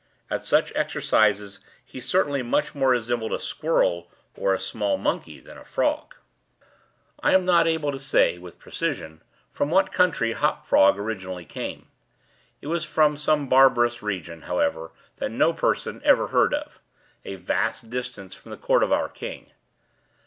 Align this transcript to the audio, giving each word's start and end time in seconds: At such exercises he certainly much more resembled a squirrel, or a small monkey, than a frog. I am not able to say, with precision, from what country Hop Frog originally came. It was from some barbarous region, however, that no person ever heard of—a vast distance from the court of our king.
At 0.31 0.43
such 0.43 0.73
exercises 0.75 1.59
he 1.85 2.01
certainly 2.01 2.41
much 2.41 2.73
more 2.73 2.89
resembled 2.89 3.31
a 3.31 3.37
squirrel, 3.37 4.09
or 4.35 4.51
a 4.51 4.57
small 4.59 4.97
monkey, 4.97 5.39
than 5.39 5.59
a 5.59 5.63
frog. 5.63 6.15
I 7.21 7.35
am 7.35 7.45
not 7.45 7.67
able 7.67 7.91
to 7.91 7.99
say, 7.99 8.39
with 8.39 8.57
precision, 8.57 9.21
from 9.51 9.69
what 9.69 9.91
country 9.91 10.33
Hop 10.33 10.65
Frog 10.65 10.97
originally 10.97 11.45
came. 11.45 11.85
It 12.61 12.67
was 12.67 12.83
from 12.83 13.15
some 13.15 13.47
barbarous 13.47 14.01
region, 14.01 14.41
however, 14.41 14.89
that 15.17 15.29
no 15.29 15.53
person 15.53 16.01
ever 16.03 16.29
heard 16.29 16.55
of—a 16.55 17.35
vast 17.35 17.91
distance 17.91 18.33
from 18.33 18.49
the 18.49 18.57
court 18.57 18.81
of 18.81 18.91
our 18.91 19.07
king. 19.07 19.51